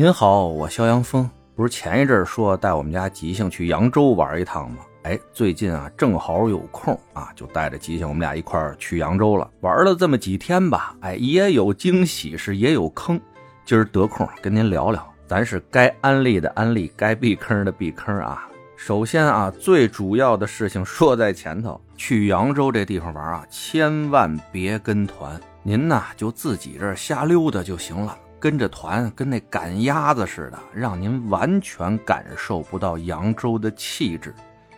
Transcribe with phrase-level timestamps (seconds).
[0.00, 4.78] 您好，我肖阳峰，不是前一阵说带我们家吉祥去扬州玩一趟吗？
[5.02, 9.50] 哎，最近啊正好有空啊，就带着吉祥我们俩一块儿去扬州了。
[9.60, 13.20] 玩了这么几天吧，哎，也有惊喜，是也有坑。
[13.66, 18.48] 今儿得空跟您聊聊，咱是该安利的安利，该避坑的避坑啊。
[18.76, 28.16] 首先啊，最主要的事情说在前头，去扬州这地方玩啊，千万别跟团，您呐就自己这瞎溜达就行了。
[28.40, 34.34] 跟着团跟那赶鸭子似的，让您完全感受不到扬州的气质。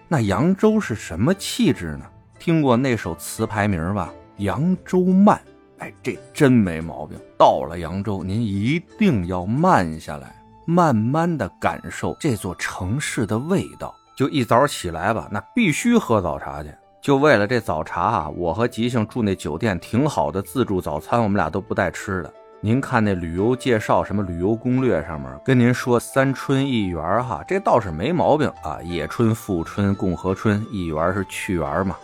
[0.09, 2.05] 那扬州是什么气质呢？
[2.39, 4.13] 听过那首词牌名吧？
[4.39, 5.41] 扬州慢。
[5.79, 7.17] 哎，这真没毛病。
[7.39, 10.35] 到了扬州，您一定要慢下来，
[10.67, 13.95] 慢慢的感受这座城市的味道。
[14.17, 16.69] 就一早起来吧，那必须喝早茶去。
[17.01, 22.33] 就为了这早茶啊，我和吉祥住那酒店挺好的自助早餐，我们俩都不带吃的。
[22.65, 28.79] 您看那旅游介绍，什么旅游攻略上面跟您说三春一园哈，这倒是没毛病啊。
[28.85, 31.97] 野春、富春、共和春，一园是去园嘛。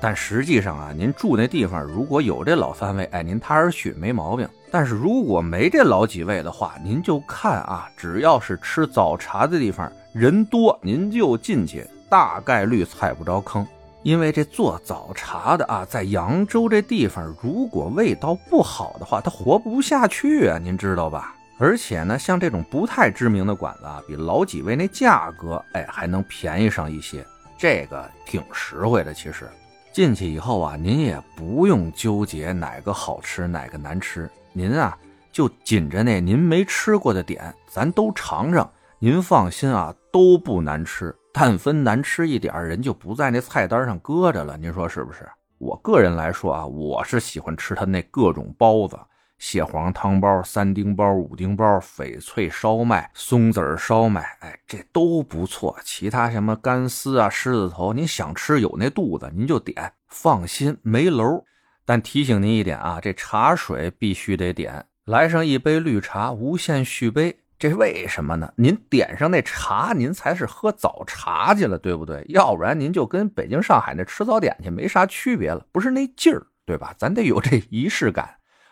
[0.00, 4.48] 但实际上啊，您住那地方如果有这老三位，哎，您踏实去没毛病。
[4.70, 13.66] 但是如果没这老几位的话，您就看啊，只要是吃早茶的地方人多，您就进去，大概率踩不着坑。
[14.04, 21.34] 因为这做早茶的啊，在扬州这地方，如果味道不好的话，他活不下去啊，您知道吧？
[21.58, 29.14] 而且呢，像这种不太知名的馆子啊，比老几位那价格，哎，还能便宜上一些，这个挺实惠的。
[29.14, 29.48] 其实
[29.90, 34.98] 进去以后啊，您也不用纠结哪个好吃哪个难吃，您啊
[35.32, 38.70] 就紧着那您没吃过的点，咱都尝尝。
[38.98, 41.14] 您放心啊，都不难吃。
[41.36, 44.56] 但分难吃一点人就不在那菜单上搁着了。
[44.56, 45.28] 您说是不是？
[45.58, 48.96] 我个人来说啊，我是喜欢吃它那各种包子：
[49.38, 55.76] 蟹黄汤包、三丁包、五丁包、翡翠烧麦、松子烧麦，哎，这都不错。
[55.82, 61.44] 其他什么干丝啊、狮子头，您想吃有那肚子您就点，放心没楼。
[61.84, 67.40] 但提醒您一点啊，这茶水必须得点，来上一杯绿茶，无限续杯。
[67.58, 68.52] 这为什么呢？
[68.56, 72.24] 您点上那茶，您才是喝早茶去了，对不对？
[72.28, 76.94] 要不然您就跟北京、上海那吃早点去没啥区别了，不是那劲儿，对吧？
[76.98, 78.28] 咱得有这仪式感，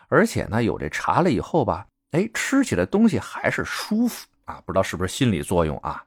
[0.09, 4.61] 而且呢，有这茶了以后吧，哎，吃起来东西还是舒服啊！
[4.65, 6.03] 不知道是不是心理作用啊？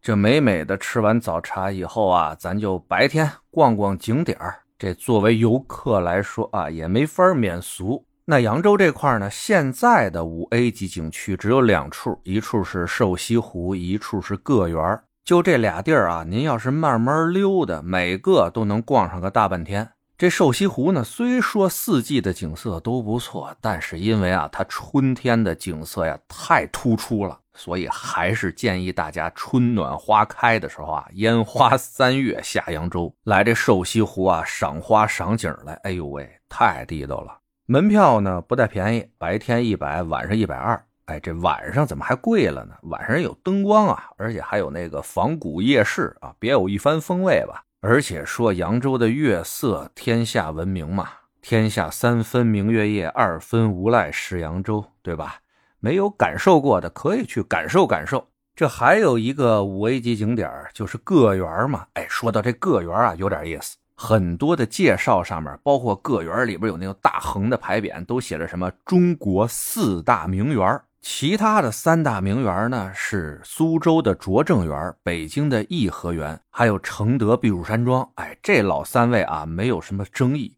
[0.00, 4.38] 这美美的吃完早茶以后啊，咱就白天逛逛景点
[4.78, 8.04] 这作为游客来说啊，也没法免俗。
[8.32, 19.86] 那扬州这块呢，现在的五 A 级景区只有两处，一处是瘦西湖，一处是个园就这俩地儿啊，您要是慢慢溜达，每个都能逛上个大半天。
[20.16, 35.74] 这瘦西湖呢，虽说四季的景色都不错，但是因为啊，它春天的景色呀太突出了，所以还是建议大家春暖花开的时候啊，烟花三月下扬州，来这瘦西湖啊赏花赏景来。
[35.82, 37.41] 哎呦喂，太地道了。
[37.72, 40.78] 门票呢不太便宜，白天一百，晚上一百二。
[41.06, 42.74] 哎，这晚上怎么还贵了呢？
[42.82, 47.64] 晚上有灯光啊，而且还有那个仿古夜市啊，别有一番风味吧。
[47.80, 51.08] 而且说扬州的月色天下闻名嘛，
[51.40, 55.36] 天下三分明月夜，二分无赖是扬州，对吧？
[55.80, 58.28] 没有感受过的可以去感受感受。
[58.54, 61.86] 这还有一个五 A 级景点就是个园嘛。
[61.94, 63.78] 哎，说到这个园啊，有点意思。
[64.02, 70.80] 很多的介绍上面，包括个园里边有那个大横的牌匾，都写着什么“中国四大名园”。
[71.00, 78.08] 其他的三大名园呢，是苏州的拙政园、北京的颐和园，还有承德避暑山庄。
[78.16, 80.56] 哎，这老三位啊，没有什么争议。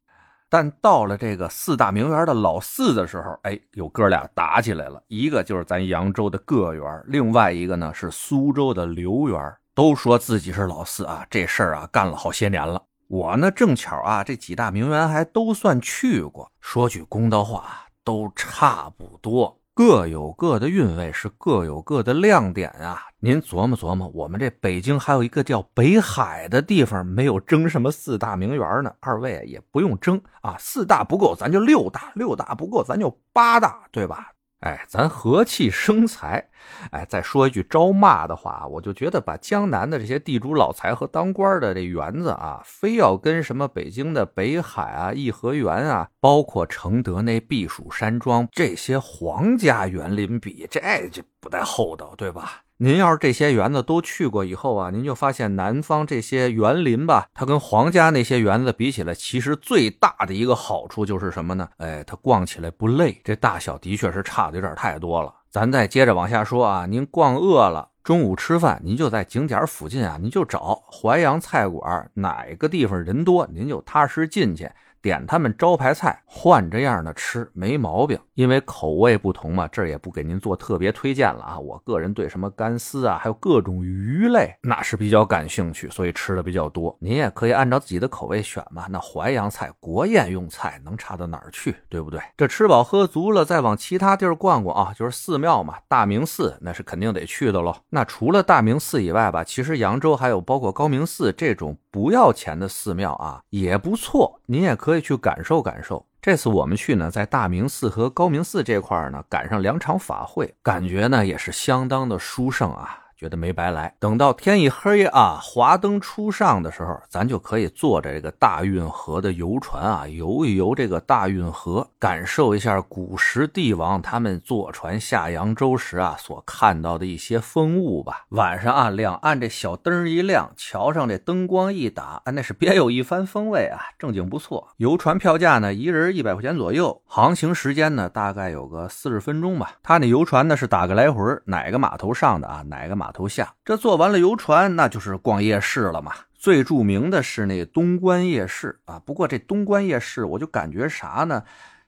[0.48, 5.02] 但到了这个四大名园的老四的时候，哎，有哥俩打起来了。
[5.08, 9.54] 一个就是咱扬州的个园，另外一个呢是苏州的留园。
[9.74, 12.80] 都说自己是老四啊，这事儿啊干了好些年了。
[13.08, 16.50] 我呢，正巧啊，这几大名园还都算去过。
[16.60, 23.02] 说句公道话，都差不多，各有各的韵味，是各有各的亮点啊。
[23.20, 28.92] 您琢磨琢磨，我们这北京还有一个叫北海的地方，没有争什么四大名园呢。
[29.00, 34.30] 二位也不用争啊，四大不够，咱就六大；六大不够，咱就八大，对吧？
[34.64, 36.48] 哎，咱和气生财。
[36.90, 50.80] 哎，再说一句招骂的话，我就觉得把江南的这些地主老财和当官的这园子啊，非要跟什么北京的北海啊、颐和园啊，包括承德那避暑山庄这些皇家园林比，这
[51.12, 52.63] 就不太厚道，对吧？
[52.78, 61.68] 您要是这些园子都去过以后啊，您就发现南方这些园林吧，它跟皇家那些园子比起来，其实最大的一个好处就是什么呢？
[61.76, 63.20] 哎，它逛起来不累。
[63.22, 65.32] 这大小的确是差的有点太多了。
[65.50, 74.68] 咱再接着往下说啊，您逛饿了，中午吃饭，您就在景点附近啊，您就找淮扬菜馆，哪个地方人多，您就踏实进去。
[75.04, 81.58] 点他们招牌菜，换着样的吃没毛病，因为口味不同嘛，这儿也不给您做特别推荐了啊。
[81.58, 86.96] 我个人对什么干丝啊，还有各种鱼类，那是比较感兴趣，所以吃的比较多。
[86.98, 88.86] 您也可以按照自己的口味选嘛。
[88.88, 92.18] 那淮扬菜国宴用菜能差到哪儿去，对不对？
[92.34, 95.74] 这吃饱喝足了，再往其他地儿逛逛啊，就是寺庙嘛。
[95.86, 97.76] 大明寺那是肯定得去的喽。
[97.90, 105.00] 那除了大明寺以外吧，其实扬州还有包括高明寺这种不要钱的寺庙啊，也不错，您也可以。
[105.00, 106.04] 去感受感受。
[106.20, 113.03] 这次我们去呢，在大明寺和高明寺这块儿呢，赶上两场法会，感觉呢也是相当的殊胜啊。
[113.24, 113.94] 觉得没白来。
[113.98, 128.26] 等到天一黑啊，华灯初上的时候，咱就可以坐着这个大运河的游船啊，游一游这个大运河，感受一下古时帝王他们坐船下扬州时啊所看到的一些风物吧。
[128.28, 134.68] 晚上啊，两岸这小灯一亮，桥上这灯光一打，啊那是别有一番风味啊，正经不错。
[134.76, 139.72] 游船票价呢，一人一百块钱左右，航行时间呢，大概有个四十分钟吧。
[139.82, 143.13] 他那游船呢是打个来回，哪个码头上的啊，哪个码。
[143.14, 146.12] 头下，这坐完了游船，那就是逛夜市了嘛。
[146.34, 149.00] 最著名的是那东关夜市啊。
[149.06, 151.44] 不过这东关夜市，我就感觉啥呢？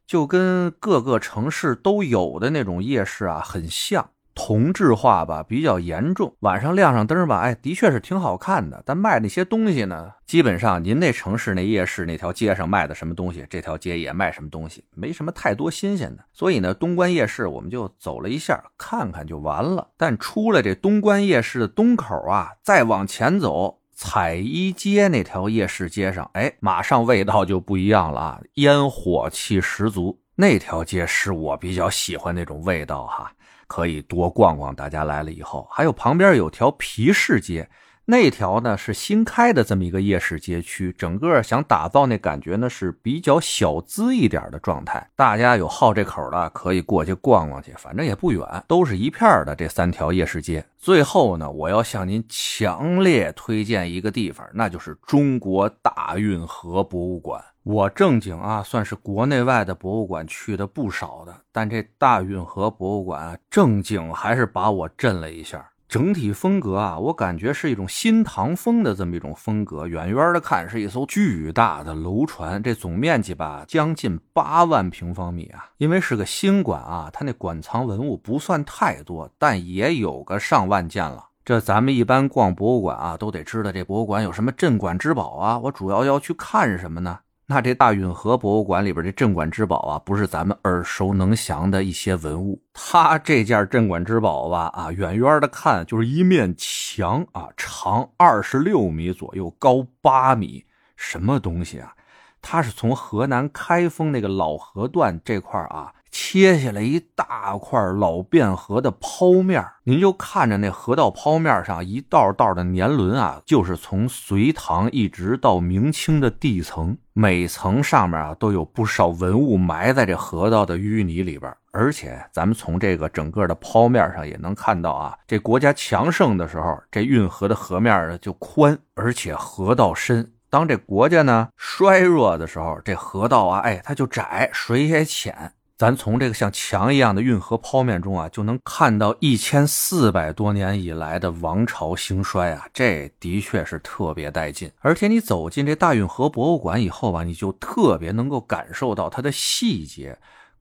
[0.06, 4.08] 就跟各个城市都有的那种夜市啊，很像。
[4.36, 8.82] 同质化吧比较严重，晚上亮上灯吧，哎，的确是挺好看的。
[8.84, 16.22] 但卖那些东西呢，基本上您那城市那夜市那条街上卖的什么东西，这条街也卖什么东西，没什么太多新鲜的。
[16.34, 19.88] 所以呢，东关夜市我们就走了一下，看看就完了。
[19.96, 30.20] 但出了这东关夜市的东口啊，再往前走，彩衣街那条夜市街上，哎，马上味道就不一样了啊，烟火气十足。
[30.38, 33.32] 那条街是我比较喜欢那种味道哈。
[33.66, 37.68] 可以多逛逛，大家来了以后，还有旁边有条皮市街，
[38.04, 45.10] 那条呢是新开的这么一个夜市街区，整个想打造那感觉呢是比较小资一点的状态。
[45.16, 50.64] 大家有好这口的，可以过去逛逛去，反正也不远，都是一片的这三条夜市街。
[50.78, 57.44] 最后呢，我要向您强烈推荐一个地方，那就是中国大运河博物馆。
[57.66, 65.68] 我正经啊，算是国内外的博物馆去的不少的，但这大运河博物馆，正经还是把我震了一下。
[65.88, 69.84] 整体风格啊，我感觉是一种新唐风的这么一种风格。
[69.84, 75.68] 远远的看是一艘巨大的楼船，这总面积吧将近八万平方米啊。
[75.78, 81.30] 因为是个新馆啊，它那馆藏文物不算太多，但也有个上万件了。
[81.44, 85.58] 这咱们一般逛博物馆啊，都得知道这博物馆有什么镇馆之宝啊。
[85.58, 87.18] 我主要要去看什么呢？
[87.48, 92.60] 那这大运河博物馆里边这镇馆之宝啊，不是咱们耳熟能详的一些文物。
[92.74, 100.66] 它这件镇馆之宝吧，啊，远远的看就是一面墙啊，长二十六米左右，高八米，
[100.96, 101.94] 什么东西啊？
[102.42, 105.92] 它是从河南开封那个老河段这块啊。
[106.18, 121.54] 切下来一大块老汴河的剖面，您就看着那河道剖面上一道道的年轮啊，就是从隋唐一直到明清的地层，每层上面啊都有不少文物埋在这河道的淤泥里边。
[121.70, 135.52] 而且咱们从这个整个的剖面上也能看到啊，这国家强盛的时候，这运河的河面就宽，而且河道深；当这国家呢衰弱的时候，这河道啊，哎，它就窄，水也浅。
[135.78, 144.70] 咱从这个像墙一样的运河剖面中啊，就能看到一千四百多年以来的王朝兴衰啊，这的确是特别带劲。
[144.80, 150.18] 而且你走进这大运河博物馆以后吧，你就特别能够感受到它的细节。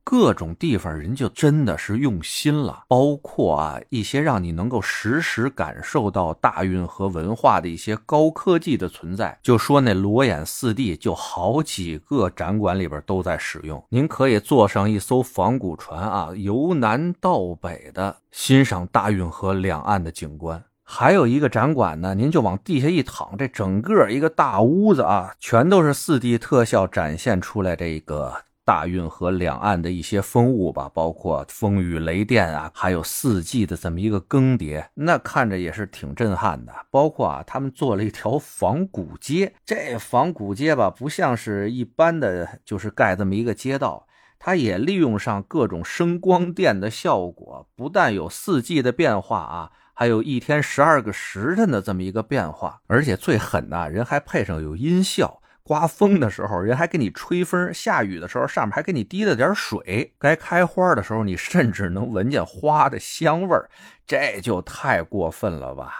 [0.08, 9.36] 各种地方人就真的是用心了，包括啊一些让你能够实时感受到大运河文化的一些高科技的存在。
[9.42, 13.84] 就说那裸眼四 D，就好几个展馆里边都在使用。
[13.88, 20.62] 您可以坐上一艘仿古船啊，由南到北的欣赏大运河两岸的景观。
[20.84, 28.32] 还有一个展馆呢，您就往地下一躺，这整个一个大屋子啊，全都是四 D 特效展现出来这个。
[28.66, 36.74] 大运河两岸的一些风物吧，包括风雨雷电啊，还有四季的这么一个更迭，那看着也是挺震撼的。
[36.90, 55.40] 包括啊，他们做了一条仿古街，这仿古街吧，不像是一般的，就是盖这么一个街道，它也利用上各种声光电的效果，不但有四季的变化啊，还有一天十二个时辰的这么一个变化，而且最狠的人还配上有音效。
[55.66, 63.68] 刮风的时候人还给你吹风，下雨的时候上面还给你滴了点水，该开花的时候你甚至能闻见花的香味儿，
[64.06, 65.92] 这就太过分了吧！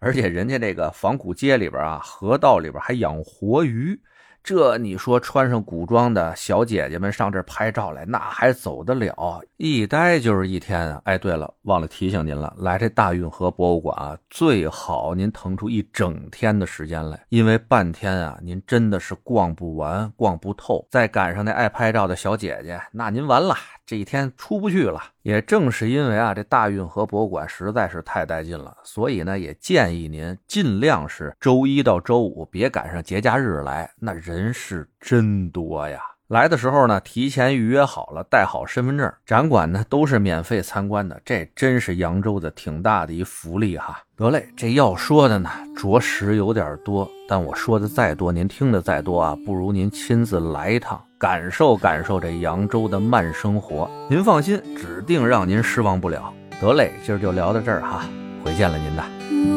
[0.00, 3.96] 而且人家这个仿古街里边啊，河道里边还养活鱼。
[4.44, 9.42] 这你说穿上古装的小姐姐们上这拍照来，那还走得了？
[9.56, 11.00] 一待就是一天啊！
[11.04, 20.86] 哎，对了，忘了提醒您了，来这大运河博物馆啊，最好您腾出一整天的时间来，因为半天啊，您真的是逛不完、逛不透。
[20.90, 23.56] 再赶上那爱拍照的小姐姐，那您完了，
[23.86, 25.00] 这一天出不去了。
[25.22, 36.00] 也正是因为啊，这大运河博物馆实在是太带劲了，所以呢，也建议您尽量是周一到周五，别赶上节假日来，那人是真多呀。
[36.28, 44.02] 来的时候呢，提前预约好了，带好身份证，展馆呢都是免费参观的，这真是扬州的挺大的一福利哈。
[44.16, 51.00] 得嘞，这要说的呢，着实有点多，但我说的再多，您听的再多啊，不如您亲自来一趟。
[51.24, 56.30] 感受感受这扬州的慢生活，您放心，指定让您失望不了。
[56.60, 58.04] 得嘞，今儿就聊到这儿哈，
[58.44, 59.53] 回见了您的。